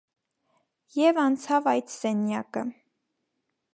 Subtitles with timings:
[1.01, 2.65] Եվ անցավ այդ սենյակը: